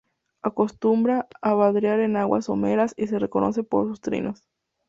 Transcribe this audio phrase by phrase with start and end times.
[0.41, 4.47] Acostumbra a vadear en aguas someras y se reconoce por sus trinos.